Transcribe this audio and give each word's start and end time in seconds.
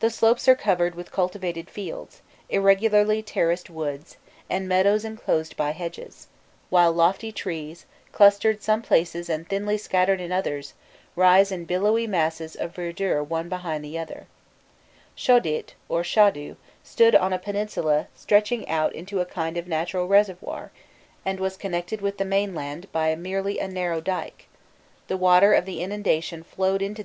The 0.00 0.10
slopes 0.10 0.48
are 0.48 0.56
covered 0.56 0.96
with 0.96 1.12
cultivated 1.12 1.70
fields, 1.70 2.22
irregularly 2.48 3.22
terraced 3.22 3.70
woods, 3.70 4.16
and 4.50 4.66
meadows 4.68 5.04
enclosed 5.04 5.56
by 5.56 5.70
hedges, 5.70 6.26
while 6.70 6.90
lofty 6.90 7.30
trees, 7.30 7.86
clustered 8.10 8.56
in 8.56 8.62
some 8.62 8.82
places 8.82 9.28
and 9.30 9.48
thinly 9.48 9.78
scattered 9.78 10.20
in 10.20 10.32
others, 10.32 10.74
rise 11.14 11.52
in 11.52 11.66
billowy 11.66 12.04
masses 12.08 12.56
of 12.56 12.74
verdure 12.74 13.22
one 13.22 13.48
behind 13.48 13.84
the 13.84 13.96
other. 13.96 14.26
Shodît 15.16 15.74
[Shâdû] 15.88 16.56
stood 16.82 17.14
on 17.14 17.32
a 17.32 17.38
peninsula 17.38 18.08
stretching 18.16 18.68
out 18.68 18.92
into 18.92 19.20
a 19.20 19.24
kind 19.24 19.56
of 19.56 19.68
natural 19.68 20.08
reservoir, 20.08 20.72
and 21.24 21.38
was 21.38 21.56
connected 21.56 22.00
with 22.00 22.18
the 22.18 22.24
mainland 22.24 22.90
by 22.90 23.14
merely 23.14 23.60
a 23.60 23.68
narrow 23.68 24.00
dyke; 24.00 24.48
the 25.06 25.16
water 25.16 25.54
of 25.54 25.64
the 25.64 25.80
inundation 25.80 26.42
flowed 26.42 26.42
into 26.42 26.42
this 26.42 26.42
reservoir 26.42 26.42
and 26.42 26.42
was 26.42 26.46
stored 26.46 26.68
here 26.68 26.78
during 26.82 26.94
the 26.94 26.94
autumn. 26.94 26.96